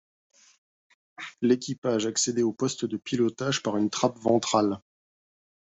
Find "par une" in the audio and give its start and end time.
3.61-3.91